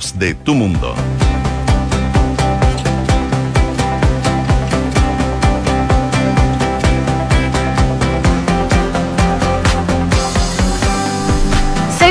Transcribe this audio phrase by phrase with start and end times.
[0.00, 0.94] De tu mundo.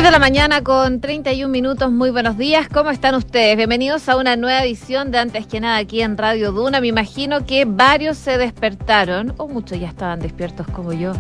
[0.04, 1.92] de la mañana con 31 minutos.
[1.92, 2.70] Muy buenos días.
[2.70, 3.58] ¿Cómo están ustedes?
[3.58, 6.80] Bienvenidos a una nueva edición de Antes que nada aquí en Radio Duna.
[6.80, 11.12] Me imagino que varios se despertaron, o muchos ya estaban despiertos como yo,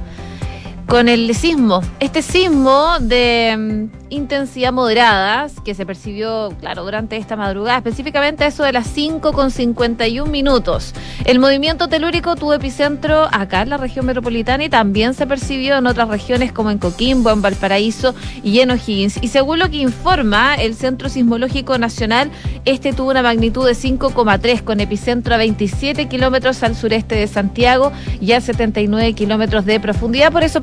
[0.90, 1.82] con el sismo.
[2.00, 8.64] Este sismo de mm, intensidad moderada que se percibió, claro, durante esta madrugada, específicamente eso
[8.64, 10.96] de las 5 con 51 minutos.
[11.26, 15.86] El movimiento telúrico tuvo epicentro acá en la región metropolitana y también se percibió en
[15.86, 19.20] otras regiones como en Coquimbo, en Valparaíso y en O'Higgins.
[19.22, 22.32] Y según lo que informa el Centro Sismológico Nacional,
[22.66, 27.92] este tuvo una magnitud de 5,3 con epicentro a 27 kilómetros al sureste de Santiago
[28.20, 30.32] y a 79 kilómetros de profundidad.
[30.32, 30.62] Por eso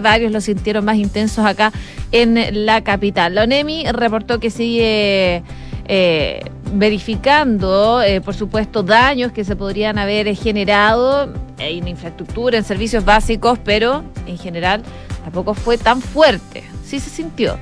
[0.00, 1.72] varios lo sintieron más intensos acá
[2.12, 3.34] en la capital.
[3.34, 5.42] La ONEMI reportó que sigue
[5.86, 6.40] eh,
[6.72, 13.58] verificando, eh, por supuesto, daños que se podrían haber generado en infraestructura, en servicios básicos,
[13.64, 14.82] pero en general
[15.22, 16.64] tampoco fue tan fuerte.
[16.84, 17.58] Sí se sintió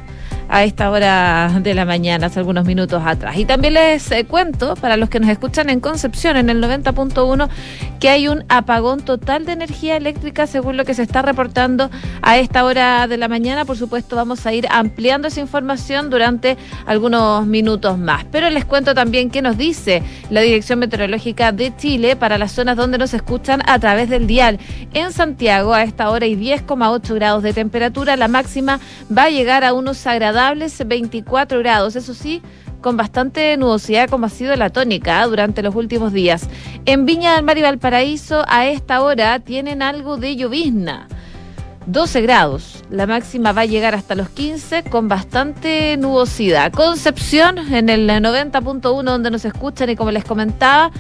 [0.49, 3.37] a esta hora de la mañana, hace algunos minutos atrás.
[3.37, 7.49] Y también les eh, cuento, para los que nos escuchan en Concepción, en el 90.1,
[8.01, 11.91] que hay un apagón total de energía eléctrica, según lo que se está reportando
[12.21, 13.65] a esta hora de la mañana.
[13.65, 16.57] Por supuesto, vamos a ir ampliando esa información durante
[16.87, 18.25] algunos minutos más.
[18.31, 22.77] Pero les cuento también qué nos dice la Dirección Meteorológica de Chile para las zonas
[22.77, 24.59] donde nos escuchan a través del dial.
[24.95, 28.17] En Santiago, a esta hora hay 10,8 grados de temperatura.
[28.17, 28.81] La máxima
[29.17, 29.99] va a llegar a unos
[30.33, 32.41] agradables 24 grados, eso sí,
[32.81, 35.29] con bastante nubosidad como ha sido la tónica ¿eh?
[35.29, 36.49] durante los últimos días.
[36.87, 41.07] En Viña del Mar y Valparaíso a esta hora tienen algo de llovizna.
[41.85, 42.83] 12 grados.
[42.91, 46.73] La máxima va a llegar hasta los 15 con bastante nubosidad.
[46.73, 50.93] Concepción en el 90.1 donde nos escuchan y como les comentaba,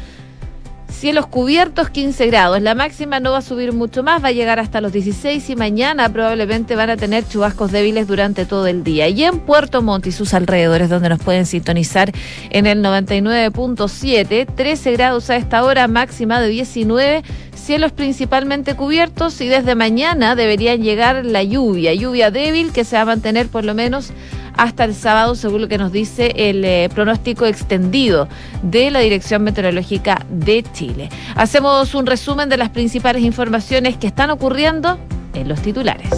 [0.92, 2.62] Cielos cubiertos, 15 grados.
[2.62, 5.56] La máxima no va a subir mucho más, va a llegar hasta los 16 y
[5.56, 9.08] mañana probablemente van a tener chubascos débiles durante todo el día.
[9.08, 12.12] Y en Puerto Montt y sus alrededores, donde nos pueden sintonizar
[12.50, 17.22] en el 99.7, 13 grados a esta hora, máxima de 19
[17.62, 23.02] cielos principalmente cubiertos y desde mañana deberían llegar la lluvia, lluvia débil que se va
[23.02, 24.10] a mantener por lo menos
[24.56, 28.28] hasta el sábado, según lo que nos dice el eh, pronóstico extendido
[28.62, 31.08] de la Dirección Meteorológica de Chile.
[31.34, 34.98] Hacemos un resumen de las principales informaciones que están ocurriendo
[35.34, 36.10] en los titulares.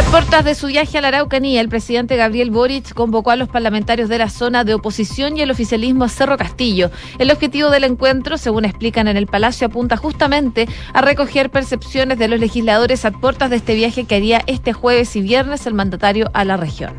[0.00, 3.50] A puertas de su viaje a la Araucanía, el presidente Gabriel Boric convocó a los
[3.50, 6.90] parlamentarios de la zona de oposición y el oficialismo a Cerro Castillo.
[7.18, 12.28] El objetivo del encuentro, según explican en el Palacio, apunta justamente a recoger percepciones de
[12.28, 16.30] los legisladores a puertas de este viaje que haría este jueves y viernes el mandatario
[16.32, 16.94] a la región.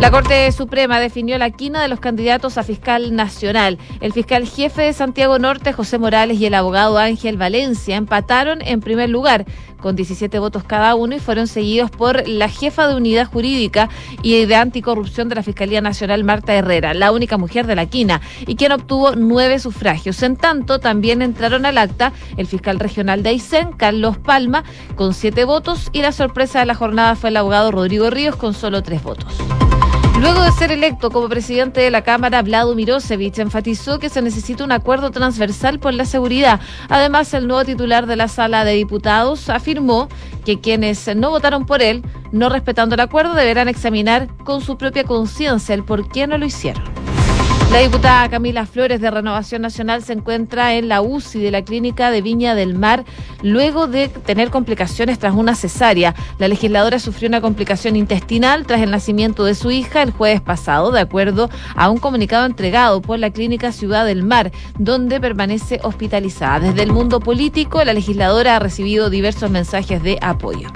[0.00, 3.78] La Corte Suprema definió la quina de los candidatos a fiscal nacional.
[4.00, 8.80] El fiscal jefe de Santiago Norte, José Morales, y el abogado Ángel Valencia empataron en
[8.80, 9.44] primer lugar
[9.80, 13.88] con 17 votos cada uno y fueron seguidos por la jefa de unidad jurídica
[14.22, 18.20] y de anticorrupción de la Fiscalía Nacional, Marta Herrera, la única mujer de la quina,
[18.46, 20.22] y quien obtuvo nueve sufragios.
[20.22, 24.62] En tanto, también entraron al acta el fiscal regional de Aysén, Carlos Palma,
[24.94, 28.54] con siete votos, y la sorpresa de la jornada fue el abogado Rodrigo Ríos con
[28.54, 29.36] solo tres votos.
[30.20, 34.64] Luego de ser electo como presidente de la Cámara, Vlado Mirosevich enfatizó que se necesita
[34.64, 36.60] un acuerdo transversal por la seguridad.
[36.88, 40.08] Además, el nuevo titular de la Sala de Diputados afirmó
[40.44, 42.02] que quienes no votaron por él,
[42.32, 46.46] no respetando el acuerdo, deberán examinar con su propia conciencia el por qué no lo
[46.46, 46.82] hicieron.
[47.70, 52.10] La diputada Camila Flores de Renovación Nacional se encuentra en la UCI de la clínica
[52.10, 53.04] de Viña del Mar
[53.42, 56.14] luego de tener complicaciones tras una cesárea.
[56.38, 60.90] La legisladora sufrió una complicación intestinal tras el nacimiento de su hija el jueves pasado,
[60.92, 66.60] de acuerdo a un comunicado entregado por la clínica Ciudad del Mar, donde permanece hospitalizada.
[66.60, 70.68] Desde el mundo político, la legisladora ha recibido diversos mensajes de apoyo.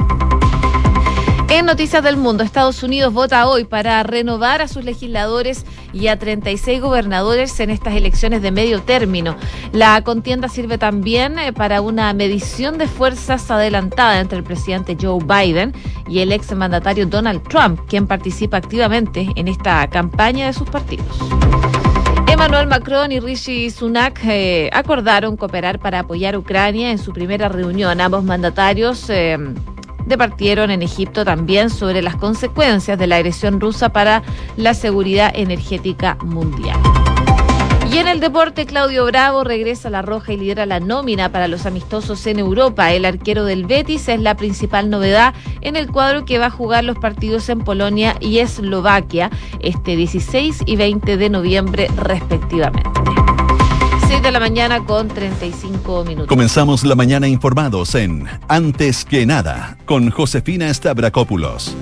[1.55, 6.19] En Noticias del Mundo, Estados Unidos vota hoy para renovar a sus legisladores y a
[6.19, 9.37] 36 gobernadores en estas elecciones de medio término.
[9.71, 15.23] La contienda sirve también eh, para una medición de fuerzas adelantada entre el presidente Joe
[15.23, 15.75] Biden
[16.09, 21.19] y el ex mandatario Donald Trump, quien participa activamente en esta campaña de sus partidos.
[22.29, 27.51] Emmanuel Macron y Rishi Sunak eh, acordaron cooperar para apoyar a Ucrania en su primera
[27.51, 28.01] reunión.
[28.01, 29.37] Ambos mandatarios eh,
[30.07, 34.23] departieron en Egipto también sobre las consecuencias de la agresión rusa para
[34.57, 36.79] la seguridad energética mundial.
[37.93, 41.47] Y en el deporte, Claudio Bravo regresa a la Roja y lidera la nómina para
[41.47, 42.91] los amistosos en Europa.
[42.91, 46.85] El arquero del Betis es la principal novedad en el cuadro que va a jugar
[46.85, 53.02] los partidos en Polonia y Eslovaquia este 16 y 20 de noviembre respectivamente.
[54.23, 56.29] 6 de la mañana con 35 minutos.
[56.29, 61.75] Comenzamos la mañana informados en Antes que nada con Josefina Stavrakopoulos.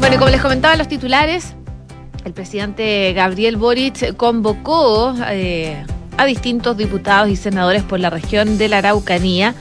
[0.00, 1.54] Bueno, y como les comentaba los titulares,
[2.24, 5.84] el presidente Gabriel Boric convocó eh,
[6.16, 9.54] a distintos diputados y senadores por la región de la Araucanía,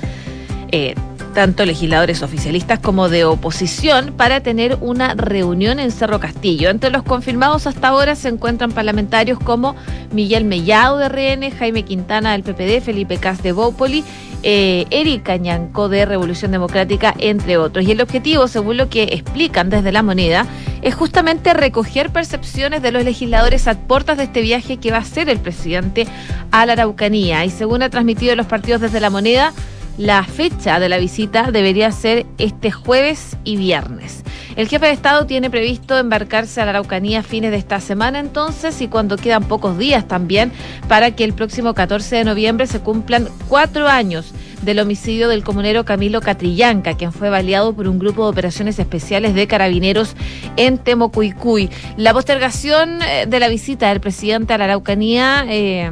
[0.71, 0.95] eh,
[1.39, 6.69] tanto legisladores oficialistas como de oposición, para tener una reunión en Cerro Castillo.
[6.69, 9.73] Entre los confirmados hasta ahora se encuentran parlamentarios como
[10.11, 14.03] Miguel Mellado de RN, Jaime Quintana del PPD, Felipe Cas de Bópoli
[14.43, 17.85] eh, Erika Ñanco de Revolución Democrática, entre otros.
[17.85, 20.45] Y el objetivo, según lo que explican desde la moneda,
[20.81, 25.01] es justamente recoger percepciones de los legisladores a puertas de este viaje que va a
[25.01, 26.05] hacer el presidente
[26.51, 27.45] a la Araucanía.
[27.45, 29.53] Y según ha transmitido los partidos desde la moneda,
[29.99, 34.23] la fecha de la visita debería ser este jueves y viernes.
[34.55, 38.19] El jefe de Estado tiene previsto embarcarse a la Araucanía a fines de esta semana
[38.19, 40.53] entonces y cuando quedan pocos días también
[40.87, 45.83] para que el próximo 14 de noviembre se cumplan cuatro años del homicidio del comunero
[45.83, 50.15] Camilo Catrillanca, quien fue baleado por un grupo de operaciones especiales de carabineros
[50.55, 51.69] en Temocuicuy.
[51.97, 55.91] La postergación eh, de la visita del presidente a la Araucanía eh,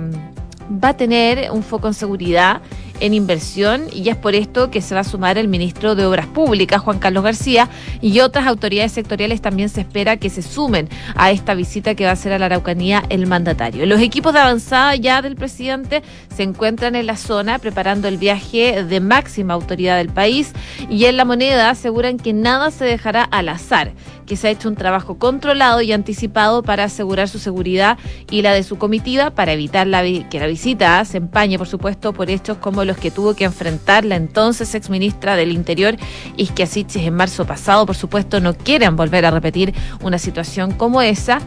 [0.71, 2.61] va a tener un foco en seguridad
[2.99, 6.27] en inversión y es por esto que se va a sumar el ministro de Obras
[6.27, 7.69] Públicas, Juan Carlos García,
[8.01, 12.11] y otras autoridades sectoriales también se espera que se sumen a esta visita que va
[12.11, 13.85] a hacer a la Araucanía el mandatario.
[13.85, 16.03] Los equipos de avanzada ya del presidente
[16.35, 20.53] se encuentran en la zona preparando el viaje de máxima autoridad del país
[20.89, 23.93] y en la moneda aseguran que nada se dejará al azar
[24.27, 27.97] que se ha hecho un trabajo controlado y anticipado para asegurar su seguridad
[28.29, 32.13] y la de su comitiva para evitar la que la visita se empañe, por supuesto,
[32.13, 35.95] por hechos como los que tuvo que enfrentar la entonces exministra del Interior,
[36.35, 37.85] Isquia en marzo pasado.
[37.85, 41.39] Por supuesto, no quieren volver a repetir una situación como esa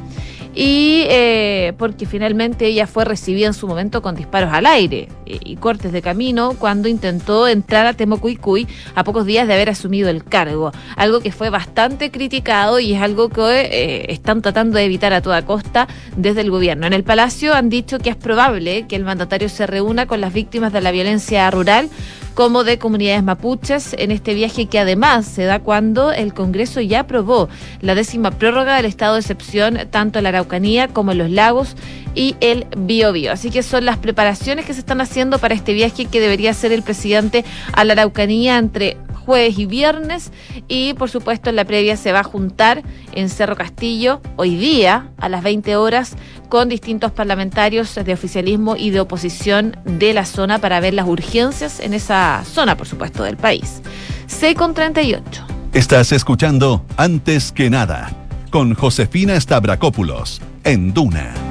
[0.54, 5.56] y eh, porque finalmente ella fue recibida en su momento con disparos al aire y
[5.56, 8.66] cortes de camino cuando intentó entrar a Temocuicuy
[8.96, 13.02] a pocos días de haber asumido el cargo, algo que fue bastante criticado y es
[13.02, 16.86] algo que eh, están tratando de evitar a toda costa desde el gobierno.
[16.86, 20.32] En el Palacio han dicho que es probable que el mandatario se reúna con las
[20.32, 21.88] víctimas de la violencia rural
[22.34, 27.00] como de comunidades mapuches en este viaje que además se da cuando el Congreso ya
[27.00, 27.48] aprobó
[27.80, 31.76] la décima prórroga del estado de excepción tanto en la Araucanía como en los lagos
[32.14, 33.32] y el Biobío.
[33.32, 36.72] Así que son las preparaciones que se están haciendo para este viaje que debería hacer
[36.72, 40.32] el presidente a la Araucanía entre jueves y viernes
[40.68, 42.82] y por supuesto en la previa se va a juntar
[43.12, 46.16] en Cerro Castillo hoy día a las 20 horas
[46.48, 51.80] con distintos parlamentarios de oficialismo y de oposición de la zona para ver las urgencias
[51.80, 53.82] en esa zona, por supuesto, del país.
[54.26, 55.46] C con 38.
[55.72, 58.10] Estás escuchando Antes que nada
[58.50, 61.49] con Josefina Stavrakopoulos en Duna.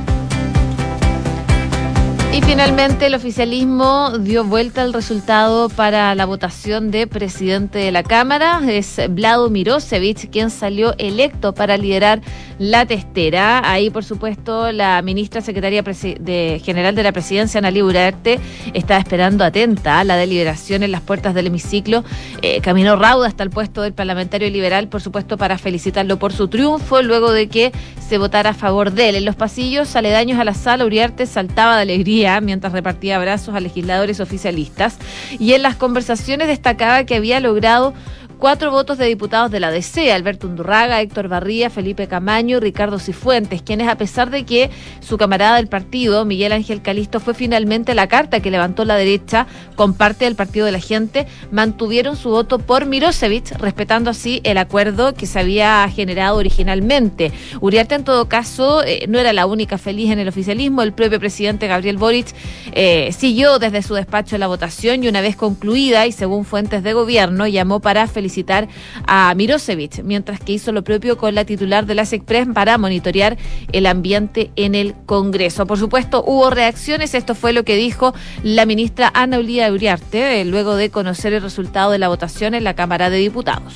[2.39, 8.01] Y finalmente el oficialismo dio vuelta al resultado para la votación de presidente de la
[8.01, 8.61] Cámara.
[8.65, 12.21] Es Vlado Mirosevich quien salió electo para liderar
[12.59, 13.61] la testera.
[13.69, 18.39] Ahí, por supuesto, la ministra secretaria general de la presidencia, Analí Urarte,
[18.73, 22.03] está esperando atenta a la deliberación en las puertas del hemiciclo.
[22.41, 26.49] Eh, caminó rauda hasta el puesto del parlamentario liberal, por supuesto, para felicitarlo por su
[26.49, 27.71] triunfo, luego de que
[28.07, 29.15] se votara a favor de él.
[29.15, 33.59] En los pasillos aledaños a la sala, Uriarte saltaba de alegría mientras repartía abrazos a
[33.59, 34.97] legisladores oficialistas
[35.39, 37.93] y en las conversaciones destacaba que había logrado
[38.39, 42.97] cuatro votos de diputados de la DC, Alberto Undurraga, Héctor Barría, Felipe Camaño y Ricardo
[42.97, 44.69] Cifuentes, quienes a pesar de que
[45.01, 49.45] su camarada del partido, Miguel Ángel Calisto, fue finalmente la carta que levantó la derecha
[49.75, 54.57] con parte del Partido de la Gente, mantuvieron su voto por Mirosevic, respetando así el
[54.57, 57.33] acuerdo que se había generado originalmente.
[57.59, 60.81] Uriarte, en todo caso, eh, no era la única feliz en el oficialismo.
[60.81, 62.27] El propio presidente Gabriel Boric
[62.71, 66.93] eh, siguió desde su despacho la votación y una vez concluida y según fuentes de
[66.93, 68.67] gobierno, llamó para felicitar felicitar
[69.07, 73.37] a Mirosevic, mientras que hizo lo propio con la titular de la SECPRES para monitorear
[73.71, 75.65] el ambiente en el Congreso.
[75.65, 77.15] Por supuesto, hubo reacciones.
[77.15, 81.41] Esto fue lo que dijo la ministra Ana Ulía Uriarte eh, luego de conocer el
[81.41, 83.73] resultado de la votación en la Cámara de Diputados.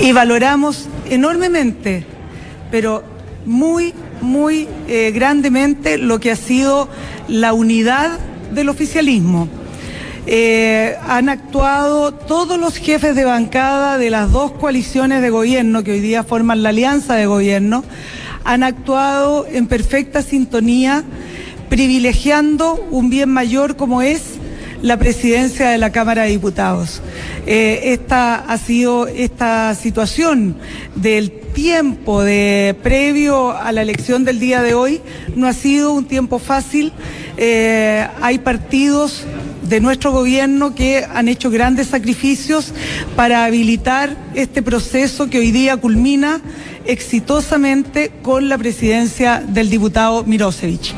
[0.00, 2.04] Y valoramos enormemente,
[2.70, 3.02] pero
[3.46, 6.88] muy, muy eh, grandemente lo que ha sido
[7.26, 8.20] la unidad
[8.54, 9.48] del oficialismo
[10.26, 15.92] eh, han actuado todos los jefes de bancada de las dos coaliciones de gobierno que
[15.92, 17.84] hoy día forman la alianza de gobierno,
[18.44, 21.04] han actuado en perfecta sintonía,
[21.68, 24.22] privilegiando un bien mayor como es
[24.82, 27.02] la presidencia de la Cámara de Diputados.
[27.46, 30.56] Eh, esta ha sido esta situación
[30.96, 35.00] del tiempo de previo a la elección del día de hoy
[35.36, 36.92] no ha sido un tiempo fácil.
[37.36, 39.24] Eh, hay partidos
[39.68, 42.72] de nuestro gobierno que han hecho grandes sacrificios
[43.16, 46.40] para habilitar este proceso que hoy día culmina
[46.84, 50.94] exitosamente con la presidencia del diputado Mirosevich.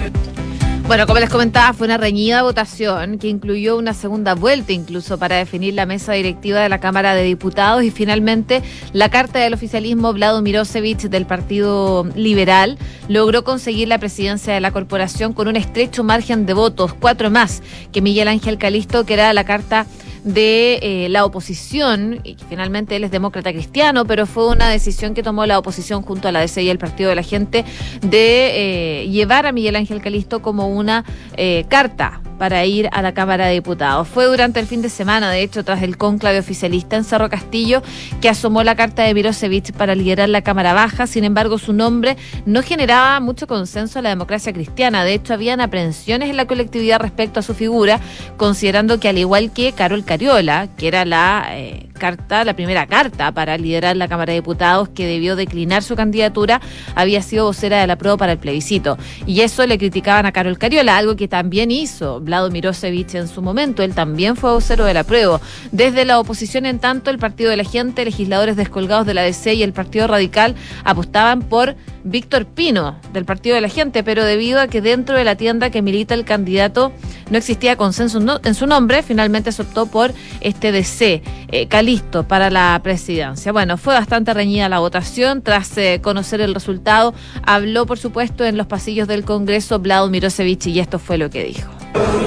[0.86, 5.36] Bueno, como les comentaba, fue una reñida votación que incluyó una segunda vuelta incluso para
[5.36, 8.62] definir la mesa directiva de la Cámara de Diputados y finalmente
[8.92, 12.76] la carta del oficialismo Vlado Mirosevich del Partido Liberal
[13.08, 17.62] logró conseguir la presidencia de la corporación con un estrecho margen de votos, cuatro más
[17.90, 19.86] que Miguel Ángel Calisto, que era la carta
[20.24, 25.22] de eh, la oposición, y finalmente él es demócrata cristiano, pero fue una decisión que
[25.22, 27.64] tomó la oposición junto a la DC y el Partido de la Gente
[28.00, 31.04] de eh, llevar a Miguel Ángel Calisto como una
[31.36, 34.08] eh, carta para ir a la Cámara de Diputados.
[34.08, 37.82] Fue durante el fin de semana, de hecho, tras el cónclave oficialista en Cerro Castillo,
[38.20, 41.06] que asomó la carta de Mirosevich para liderar la Cámara Baja.
[41.06, 45.04] Sin embargo, su nombre no generaba mucho consenso en la democracia cristiana.
[45.04, 48.00] De hecho, habían aprensiones en la colectividad respecto a su figura,
[48.36, 53.32] considerando que al igual que Carol Cariola, que era la eh, carta, la primera carta
[53.32, 56.60] para liderar la Cámara de Diputados, que debió declinar su candidatura,
[56.94, 58.98] había sido vocera de la prueba para el plebiscito.
[59.26, 63.42] Y eso le criticaban a Carol Cariola, algo que también hizo Vlado Mirosevich en su
[63.42, 63.82] momento.
[63.82, 65.40] Él también fue vocero de la prueba.
[65.72, 69.54] Desde la oposición, en tanto, el Partido de la Gente, legisladores descolgados de la DC
[69.54, 74.60] y el Partido Radical apostaban por Víctor Pino, del Partido de la Gente, pero debido
[74.60, 76.92] a que dentro de la tienda que milita el candidato
[77.30, 82.50] no existía consenso en su nombre, finalmente se optó por este DC, eh, Calisto, para
[82.50, 83.52] la presidencia.
[83.52, 85.40] Bueno, fue bastante reñida la votación.
[85.42, 90.66] Tras eh, conocer el resultado, habló, por supuesto, en los pasillos del Congreso Vlado Mirosevich
[90.66, 91.70] y esto fue lo que dijo.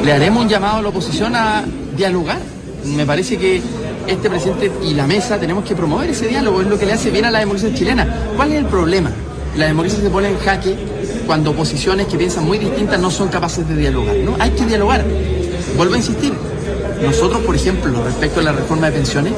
[0.03, 1.63] Le haremos un llamado a la oposición a
[1.95, 2.39] dialogar.
[2.83, 3.61] Me parece que
[4.07, 7.11] este presidente y la mesa tenemos que promover ese diálogo, es lo que le hace
[7.11, 8.31] bien a la democracia chilena.
[8.35, 9.11] ¿Cuál es el problema?
[9.57, 10.75] La democracia se pone en jaque
[11.25, 14.15] cuando oposiciones que piensan muy distintas no son capaces de dialogar.
[14.17, 14.35] ¿no?
[14.39, 15.03] Hay que dialogar.
[15.75, 16.31] Vuelvo a insistir.
[17.01, 19.33] Nosotros, por ejemplo, respecto a la reforma de pensiones,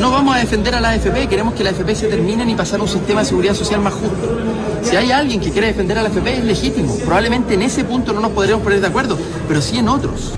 [0.00, 2.78] no vamos a defender a la AFP, queremos que la AFP se termine y pasar
[2.78, 4.38] a un sistema de seguridad social más justo.
[4.82, 6.96] Si hay alguien que quiere defender a la AFP es legítimo.
[6.98, 9.18] Probablemente en ese punto no nos podremos poner de acuerdo,
[9.48, 10.34] pero sí en otros.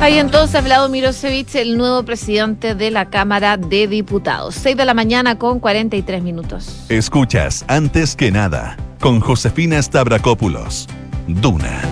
[0.00, 4.54] Ahí entonces Vlado Mirosevich, el nuevo presidente de la Cámara de Diputados.
[4.54, 6.86] 6 de la mañana con 43 minutos.
[6.88, 10.88] Escuchas antes que nada con Josefina Stavrakopoulos.
[11.28, 11.82] Duna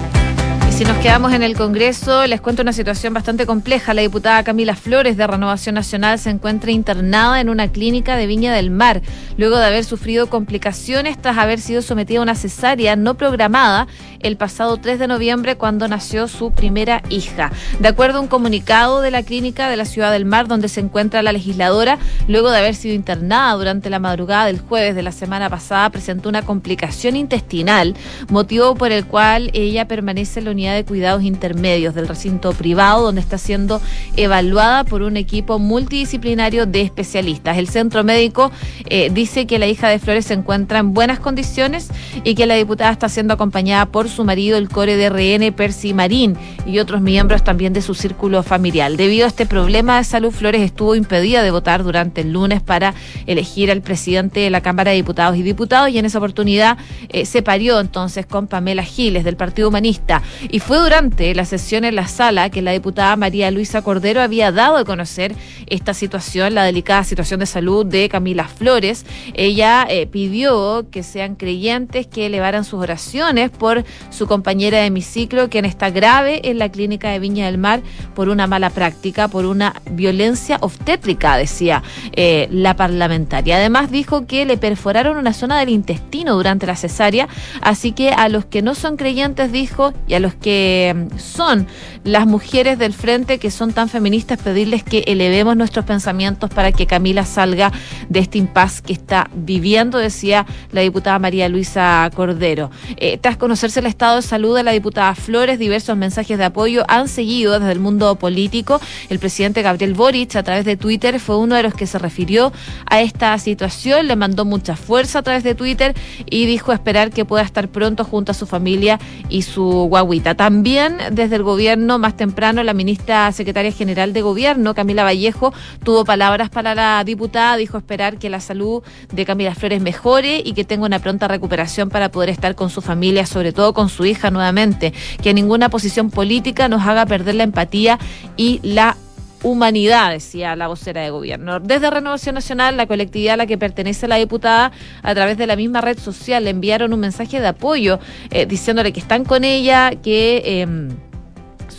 [0.78, 3.94] si nos quedamos en el Congreso, les cuento una situación bastante compleja.
[3.94, 8.54] La diputada Camila Flores de Renovación Nacional se encuentra internada en una clínica de Viña
[8.54, 9.02] del Mar,
[9.37, 13.88] luego de haber sufrido complicaciones tras haber sido sometida a una cesárea no programada
[14.20, 17.50] el pasado 3 de noviembre cuando nació su primera hija.
[17.80, 20.80] De acuerdo a un comunicado de la clínica de la Ciudad del Mar, donde se
[20.80, 25.12] encuentra la legisladora, luego de haber sido internada durante la madrugada del jueves de la
[25.12, 27.97] semana pasada, presentó una complicación intestinal,
[28.28, 33.02] motivo por el cual ella permanece en la unidad de cuidados intermedios del recinto privado,
[33.02, 33.80] donde está siendo
[34.16, 37.58] evaluada por un equipo multidisciplinario de especialistas.
[37.58, 38.50] El centro médico
[38.87, 41.88] eh, dice que la hija de Flores se encuentra en buenas condiciones
[42.25, 45.94] y que la diputada está siendo acompañada por su marido, el core de RN, Percy
[45.94, 48.92] Marín, y otros miembros también de su círculo familiar.
[48.92, 52.94] Debido a este problema de salud, Flores estuvo impedida de votar durante el lunes para
[53.26, 57.26] elegir al presidente de la Cámara de Diputados y Diputados y en esa oportunidad eh,
[57.26, 61.84] se parió entonces con Pamela Giles del Partido Humanista y y fue durante la sesión
[61.84, 65.36] en la sala que la diputada María Luisa Cordero había dado a conocer
[65.68, 69.06] esta situación, la delicada situación de salud de Camila Flores.
[69.34, 75.48] Ella eh, pidió que sean creyentes que elevaran sus oraciones por su compañera de hemiciclo,
[75.48, 77.80] quien está grave en la clínica de Viña del Mar
[78.16, 81.84] por una mala práctica, por una violencia obstétrica, decía
[82.16, 83.58] eh, la parlamentaria.
[83.58, 87.28] Además dijo que le perforaron una zona del intestino durante la cesárea,
[87.60, 91.66] así que a los que no son creyentes dijo y a los que que son
[92.04, 96.86] las mujeres del frente que son tan feministas, pedirles que elevemos nuestros pensamientos para que
[96.86, 97.70] Camila salga
[98.08, 102.70] de este impas que está viviendo, decía la diputada María Luisa Cordero.
[102.96, 106.82] Eh, tras conocerse el estado de salud de la diputada Flores, diversos mensajes de apoyo
[106.88, 108.80] han seguido desde el mundo político.
[109.10, 112.54] El presidente Gabriel Boric, a través de Twitter, fue uno de los que se refirió
[112.86, 117.26] a esta situación, le mandó mucha fuerza a través de Twitter y dijo esperar que
[117.26, 120.38] pueda estar pronto junto a su familia y su guaguita.
[120.38, 125.52] También desde el gobierno, más temprano, la ministra secretaria general de gobierno, Camila Vallejo,
[125.83, 130.52] tuvo palabras para la diputada, dijo esperar que la salud de Camila Flores mejore y
[130.52, 134.04] que tenga una pronta recuperación para poder estar con su familia, sobre todo con su
[134.04, 137.99] hija nuevamente, que ninguna posición política nos haga perder la empatía
[138.37, 138.97] y la
[139.42, 141.61] humanidad, decía la vocera de gobierno.
[141.61, 145.57] Desde Renovación Nacional, la colectividad a la que pertenece la diputada, a través de la
[145.57, 147.99] misma red social, le enviaron un mensaje de apoyo
[148.30, 150.42] eh, diciéndole que están con ella, que...
[150.45, 151.07] Eh,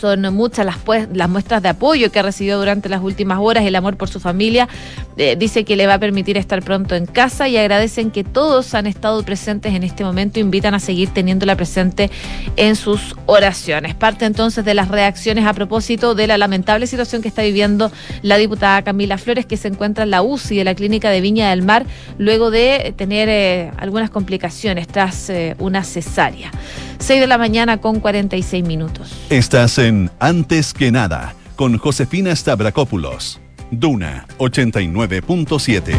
[0.00, 3.64] son muchas las, pues, las muestras de apoyo que ha recibido durante las últimas horas,
[3.64, 4.68] el amor por su familia.
[5.16, 8.74] Eh, dice que le va a permitir estar pronto en casa y agradecen que todos
[8.74, 10.40] han estado presentes en este momento.
[10.40, 12.10] Invitan a seguir teniéndola presente
[12.56, 13.94] en sus oraciones.
[13.94, 17.92] Parte entonces de las reacciones a propósito de la lamentable situación que está viviendo
[18.22, 21.50] la diputada Camila Flores, que se encuentra en la UCI de la clínica de Viña
[21.50, 21.84] del Mar,
[22.16, 26.50] luego de tener eh, algunas complicaciones tras eh, una cesárea.
[27.00, 29.12] 6 de la mañana con 46 minutos.
[29.30, 29.89] Estás en
[30.20, 33.40] Antes que nada con Josefina Stavrakopoulos.
[33.72, 35.94] Duna 89.7.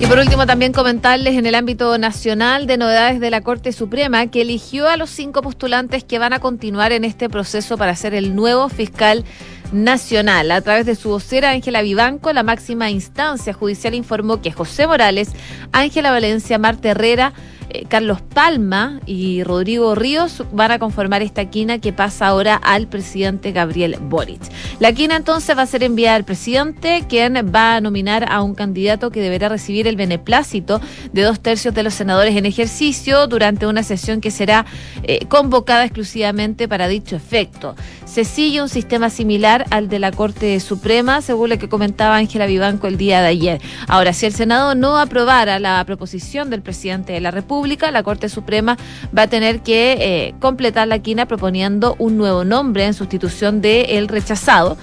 [0.00, 4.26] Y por último, también comentarles en el ámbito nacional de novedades de la Corte Suprema
[4.26, 8.14] que eligió a los cinco postulantes que van a continuar en este proceso para ser
[8.14, 9.24] el nuevo fiscal
[9.72, 10.50] nacional.
[10.50, 15.30] A través de su vocera Ángela Vivanco, la máxima instancia judicial informó que José Morales,
[15.70, 17.32] Ángela Valencia, Marta Herrera,
[17.72, 22.88] eh, Carlos Palma y Rodrigo Ríos van a conformar esta quina que pasa ahora al
[22.88, 24.40] presidente Gabriel Boric.
[24.80, 28.54] La quina entonces va a ser enviada al presidente, quien va a nominar a un
[28.54, 30.80] candidato que deberá recibir el beneplácito
[31.12, 34.66] de dos tercios de los senadores en ejercicio durante una sesión que será
[35.02, 37.76] eh, convocada exclusivamente para dicho efecto.
[38.04, 42.46] Se sigue un sistema similar al de la Corte Suprema, según lo que comentaba Ángela
[42.46, 43.60] Vivanco el día de ayer.
[43.86, 47.59] Ahora, si el Senado no aprobara la proposición del presidente de la República,
[47.92, 48.76] la Corte Suprema
[49.16, 53.98] va a tener que eh, completar la quina proponiendo un nuevo nombre en sustitución de
[53.98, 54.76] el rechazado,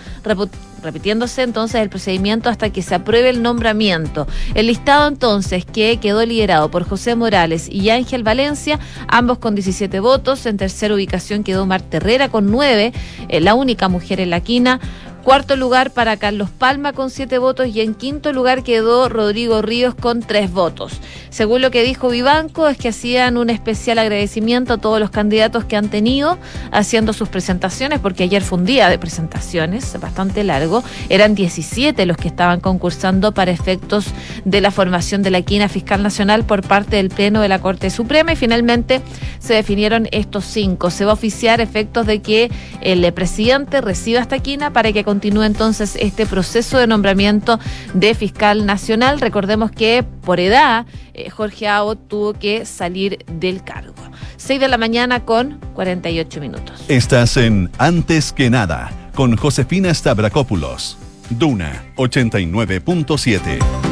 [0.84, 4.28] repitiéndose entonces el procedimiento hasta que se apruebe el nombramiento.
[4.54, 10.00] El listado entonces que quedó liderado por José Morales y Ángel Valencia, ambos con 17
[10.00, 10.46] votos.
[10.46, 12.94] En tercera ubicación quedó Marta Herrera con 9,
[13.28, 14.80] eh, la única mujer en la quina.
[15.28, 19.94] Cuarto lugar para Carlos Palma con siete votos y en quinto lugar quedó Rodrigo Ríos
[19.94, 21.02] con tres votos.
[21.32, 25.66] Según lo que dijo Vivanco, es que hacían un especial agradecimiento a todos los candidatos
[25.66, 26.38] que han tenido
[26.72, 30.82] haciendo sus presentaciones, porque ayer fue un día de presentaciones bastante largo.
[31.10, 34.06] Eran 17 los que estaban concursando para efectos
[34.46, 37.90] de la formación de la quina fiscal nacional por parte del Pleno de la Corte
[37.90, 39.02] Suprema y finalmente
[39.40, 40.90] se definieron estos cinco.
[40.90, 45.48] Se va a oficiar efectos de que el presidente reciba esta quina para que continúa
[45.48, 47.60] entonces este proceso de nombramiento
[47.96, 49.20] de fiscal nacional.
[49.20, 53.96] Recordemos que por edad eh, Jorge Aho tuvo que salir del cargo.
[54.36, 56.86] 6 de la mañana con 48 minutos.
[56.88, 61.00] Estás en Antes que nada con Josefina Stavrakopoulos.
[61.32, 63.87] Duna 89.7.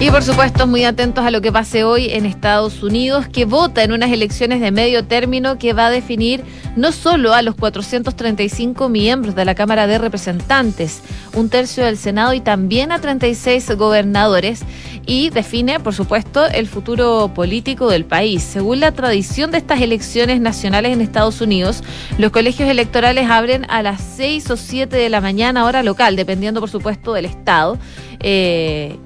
[0.00, 3.82] Y por supuesto, muy atentos a lo que pase hoy en Estados Unidos, que vota
[3.82, 6.44] en unas elecciones de medio término que va a definir
[6.76, 11.00] no solo a los 435 miembros de la Cámara de Representantes,
[11.32, 14.62] un tercio del Senado y también a 36 gobernadores,
[15.06, 18.42] y define, por supuesto, el futuro político del país.
[18.42, 21.82] Según la tradición de estas elecciones nacionales en Estados Unidos,
[22.18, 26.60] los colegios electorales abren a las 6 o 7 de la mañana, hora local, dependiendo,
[26.60, 27.78] por supuesto, del Estado.
[28.20, 28.98] Eh,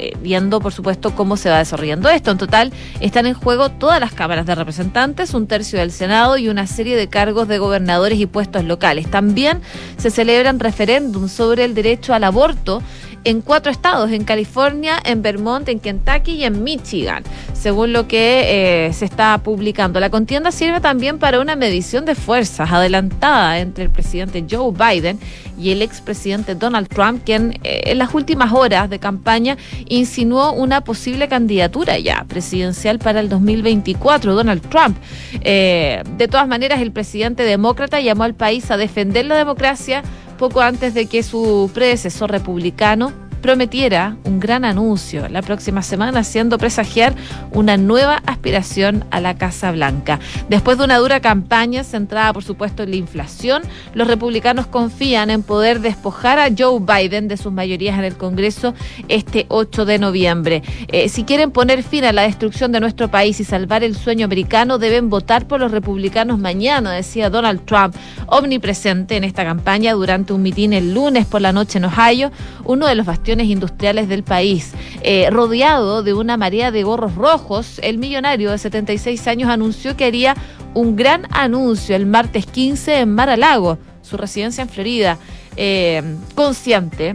[0.00, 2.30] eh, viendo, por supuesto, cómo se va desarrollando esto.
[2.30, 6.48] En total, están en juego todas las cámaras de representantes, un tercio del Senado y
[6.48, 9.10] una serie de cargos de gobernadores y puestos locales.
[9.10, 9.60] También
[9.98, 12.82] se celebran referéndums sobre el derecho al aborto
[13.24, 18.86] en cuatro estados, en California, en Vermont, en Kentucky y en Michigan, según lo que
[18.86, 20.00] eh, se está publicando.
[20.00, 25.18] La contienda sirve también para una medición de fuerzas adelantada entre el presidente Joe Biden
[25.58, 30.82] y el expresidente Donald Trump, quien eh, en las últimas horas de campaña insinuó una
[30.82, 34.96] posible candidatura ya presidencial para el 2024, Donald Trump.
[35.42, 40.02] Eh, de todas maneras, el presidente demócrata llamó al país a defender la democracia
[40.40, 46.58] poco antes de que su predecesor republicano prometiera un gran anuncio la próxima semana, haciendo
[46.58, 47.14] presagiar
[47.52, 50.20] una nueva aspiración a la Casa Blanca.
[50.48, 53.62] Después de una dura campaña centrada, por supuesto, en la inflación,
[53.94, 58.74] los republicanos confían en poder despojar a Joe Biden de sus mayorías en el Congreso
[59.08, 60.62] este 8 de noviembre.
[60.88, 64.24] Eh, si quieren poner fin a la destrucción de nuestro país y salvar el sueño
[64.24, 67.94] americano, deben votar por los republicanos mañana, decía Donald Trump,
[68.26, 72.30] omnipresente en esta campaña durante un mitin el lunes por la noche en Ohio,
[72.64, 74.72] uno de los bastiones industriales del país.
[75.02, 80.04] Eh, rodeado de una marea de gorros rojos, el millonario de 76 años anunció que
[80.04, 80.34] haría
[80.74, 85.18] un gran anuncio el martes 15 en Mar-a-Lago, su residencia en Florida,
[85.56, 86.02] eh,
[86.34, 87.14] consciente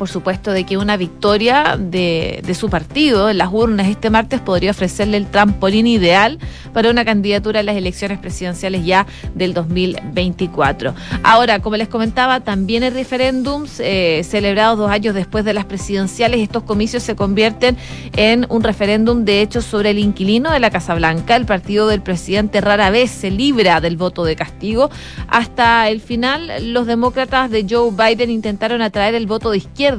[0.00, 4.70] por supuesto, de que una victoria de, su partido en las urnas este martes podría
[4.70, 6.38] ofrecerle el trampolín ideal
[6.72, 10.94] para una candidatura a las elecciones presidenciales ya del 2024.
[11.22, 16.40] Ahora, como les comentaba, también en referéndums eh, celebrados dos años después de las presidenciales,
[16.40, 17.76] estos comicios se convierten
[18.16, 21.36] en un referéndum de hecho sobre el inquilino de la Casa Blanca.
[21.36, 24.88] El partido del presidente rara vez se libra del voto de castigo.
[25.28, 29.89] Hasta el final, los demócratas de Joe Biden intentaron atraer el voto de izquierda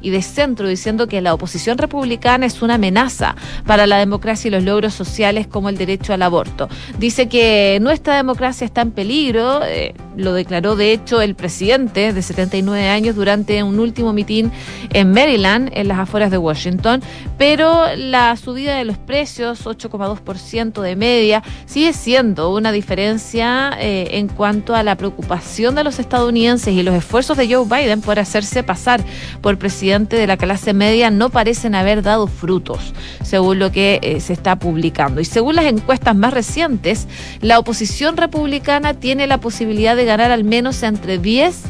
[0.00, 4.50] y de centro, diciendo que la oposición republicana es una amenaza para la democracia y
[4.50, 6.68] los logros sociales como el derecho al aborto.
[6.98, 12.22] Dice que nuestra democracia está en peligro, eh, lo declaró de hecho el presidente de
[12.22, 14.50] 79 años durante un último mitin
[14.92, 17.02] en Maryland, en las afueras de Washington,
[17.38, 24.28] pero la subida de los precios, 8,2% de media, sigue siendo una diferencia eh, en
[24.28, 28.62] cuanto a la preocupación de los estadounidenses y los esfuerzos de Joe Biden por hacerse
[28.62, 29.02] pasar
[29.40, 34.20] por presidente de la clase media no parecen haber dado frutos, según lo que eh,
[34.20, 35.20] se está publicando.
[35.20, 37.06] Y según las encuestas más recientes,
[37.40, 41.64] la oposición republicana tiene la posibilidad de ganar al menos entre 10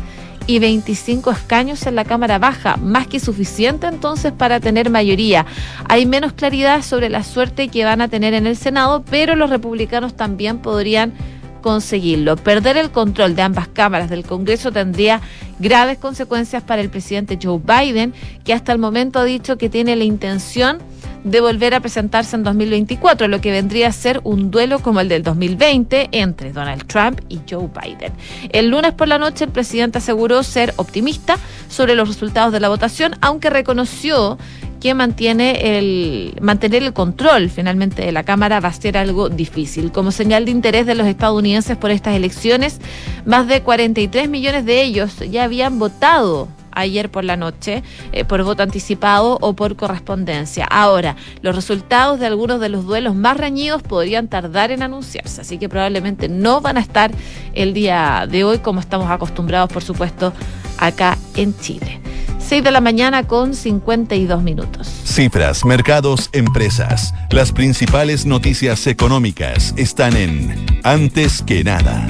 [0.46, 5.44] y 25 escaños en la Cámara Baja, más que suficiente entonces para tener mayoría.
[5.88, 9.50] Hay menos claridad sobre la suerte que van a tener en el Senado, pero los
[9.50, 11.14] republicanos también podrían
[11.62, 12.36] conseguirlo.
[12.36, 15.20] Perder el control de ambas cámaras del Congreso tendría
[15.58, 19.96] graves consecuencias para el presidente Joe Biden, que hasta el momento ha dicho que tiene
[19.96, 20.78] la intención
[21.26, 25.08] de volver a presentarse en 2024, lo que vendría a ser un duelo como el
[25.08, 28.12] del 2020 entre Donald Trump y Joe Biden.
[28.50, 31.36] El lunes por la noche el presidente aseguró ser optimista
[31.68, 34.38] sobre los resultados de la votación, aunque reconoció
[34.80, 39.90] que mantiene el, mantener el control finalmente de la Cámara va a ser algo difícil.
[39.90, 42.80] Como señal de interés de los estadounidenses por estas elecciones,
[43.24, 48.44] más de 43 millones de ellos ya habían votado ayer por la noche eh, por
[48.44, 50.64] voto anticipado o por correspondencia.
[50.66, 55.58] Ahora, los resultados de algunos de los duelos más reñidos podrían tardar en anunciarse, así
[55.58, 57.10] que probablemente no van a estar
[57.54, 60.32] el día de hoy como estamos acostumbrados, por supuesto,
[60.78, 62.00] acá en Chile.
[62.38, 64.86] 6 de la mañana con 52 minutos.
[65.04, 67.12] Cifras, mercados, empresas.
[67.30, 72.06] Las principales noticias económicas están en Antes que nada.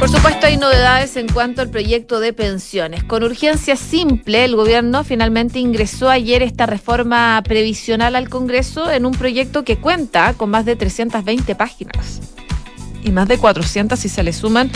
[0.00, 3.04] Por supuesto, hay novedades en cuanto al proyecto de pensiones.
[3.04, 9.12] Con urgencia simple, el gobierno finalmente ingresó ayer esta reforma previsional al Congreso en un
[9.12, 12.22] proyecto que cuenta con más de 320 páginas
[13.02, 14.70] y más de 400 si se le suman,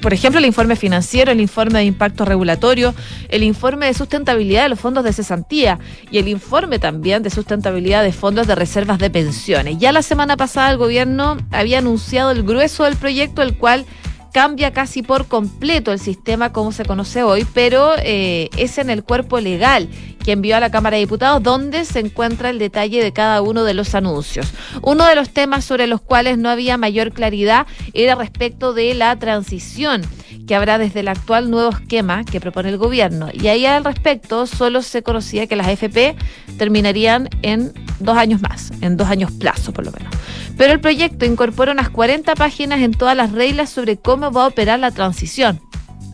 [0.00, 2.94] por ejemplo, el informe financiero, el informe de impacto regulatorio,
[3.28, 5.78] el informe de sustentabilidad de los fondos de cesantía
[6.10, 9.76] y el informe también de sustentabilidad de fondos de reservas de pensiones.
[9.78, 13.84] Ya la semana pasada el gobierno había anunciado el grueso del proyecto, el cual
[14.32, 19.04] cambia casi por completo el sistema como se conoce hoy, pero eh, es en el
[19.04, 19.88] cuerpo legal
[20.24, 23.64] que envió a la Cámara de Diputados donde se encuentra el detalle de cada uno
[23.64, 24.52] de los anuncios.
[24.80, 29.18] Uno de los temas sobre los cuales no había mayor claridad era respecto de la
[29.18, 30.02] transición
[30.46, 33.28] que habrá desde el actual nuevo esquema que propone el gobierno.
[33.32, 36.16] Y ahí al respecto solo se conocía que las AFP
[36.58, 40.12] terminarían en dos años más, en dos años plazo por lo menos.
[40.56, 44.48] Pero el proyecto incorpora unas 40 páginas en todas las reglas sobre cómo va a
[44.48, 45.60] operar la transición.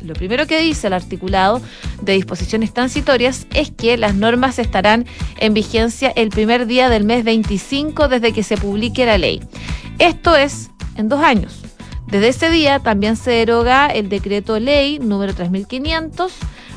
[0.03, 1.61] Lo primero que dice el articulado
[2.03, 5.07] de disposiciones transitorias es que las normas estarán
[5.39, 9.43] en vigencia el primer día del mes 25 desde que se publique la ley.
[9.99, 11.68] Esto es en dos años.
[12.11, 16.33] Desde ese día también se deroga el decreto ley número 3500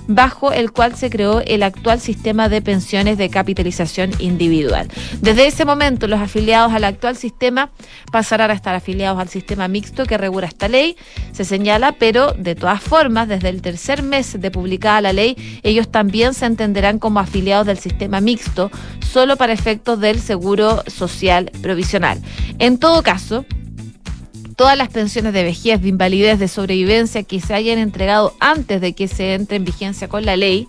[0.08, 4.90] bajo el cual se creó el actual sistema de pensiones de capitalización individual.
[5.22, 7.70] Desde ese momento, los afiliados al actual sistema
[8.12, 10.98] pasarán a estar afiliados al sistema mixto que regula esta ley,
[11.32, 15.90] se señala, pero de todas formas, desde el tercer mes de publicada la ley, ellos
[15.90, 18.70] también se entenderán como afiliados del sistema mixto,
[19.12, 22.20] solo para efectos del seguro social provisional.
[22.60, 23.46] En todo caso,
[24.62, 28.94] todas las pensiones de vejez, de invalidez, de sobrevivencia que se hayan entregado antes de
[28.94, 30.68] que se entre en vigencia con la ley,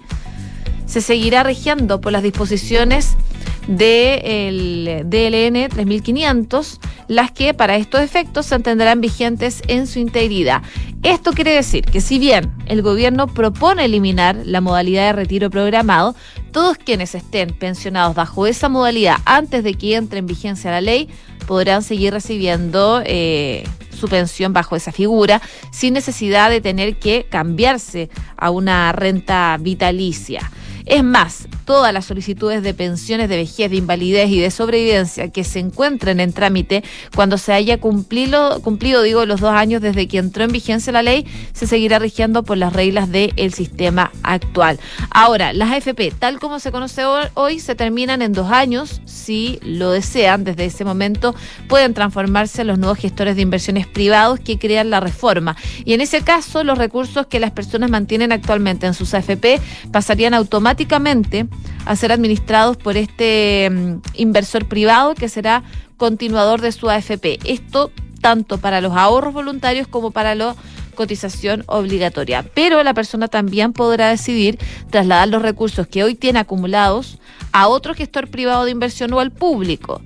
[0.86, 3.18] se seguirá rigiendo por las disposiciones
[3.66, 10.62] del DLN 3500, las que para estos efectos se entenderán vigentes en su integridad.
[11.02, 16.14] Esto quiere decir que si bien el gobierno propone eliminar la modalidad de retiro programado,
[16.50, 21.10] todos quienes estén pensionados bajo esa modalidad antes de que entre en vigencia la ley
[21.46, 28.10] podrán seguir recibiendo eh, su pensión bajo esa figura sin necesidad de tener que cambiarse
[28.36, 30.50] a una renta vitalicia.
[30.84, 35.44] Es más, todas las solicitudes de pensiones de vejez, de invalidez y de sobrevivencia que
[35.44, 36.82] se encuentren en trámite
[37.14, 41.02] cuando se haya cumplido, cumplido digo, los dos años desde que entró en vigencia la
[41.02, 44.78] ley, se seguirá rigiendo por las reglas del sistema actual.
[45.10, 49.00] Ahora, las AFP, tal como se conoce hoy, se terminan en dos años.
[49.04, 51.34] Si lo desean, desde ese momento
[51.68, 55.56] pueden transformarse en los nuevos gestores de inversiones privados que crean la reforma.
[55.84, 60.34] Y en ese caso, los recursos que las personas mantienen actualmente en sus AFP pasarían
[60.34, 61.46] automáticamente
[61.84, 65.62] a ser administrados por este mm, inversor privado que será
[65.96, 67.38] continuador de su AFP.
[67.44, 70.54] Esto tanto para los ahorros voluntarios como para la
[70.94, 72.44] cotización obligatoria.
[72.54, 74.58] Pero la persona también podrá decidir
[74.90, 77.18] trasladar los recursos que hoy tiene acumulados
[77.52, 80.00] a otro gestor privado de inversión o al público.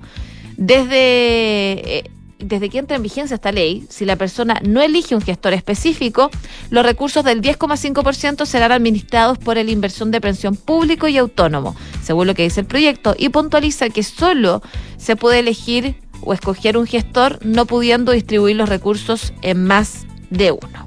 [0.57, 5.21] Desde eh, desde que entra en vigencia esta ley, si la persona no elige un
[5.21, 6.29] gestor específico,
[6.69, 12.27] los recursos del 10,5% serán administrados por el inversión de pensión público y autónomo, según
[12.27, 14.61] lo que dice el proyecto, y puntualiza que solo
[14.97, 20.51] se puede elegir o escoger un gestor, no pudiendo distribuir los recursos en más de
[20.51, 20.86] uno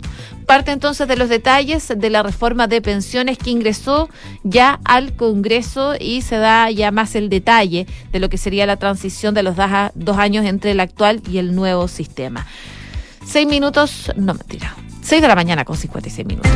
[0.50, 4.08] parte entonces de los detalles de la reforma de pensiones que ingresó
[4.42, 8.76] ya al Congreso y se da ya más el detalle de lo que sería la
[8.76, 9.54] transición de los
[9.94, 12.48] dos años entre el actual y el nuevo sistema.
[13.24, 16.50] Seis minutos, no mentira, seis de la mañana con 56 minutos.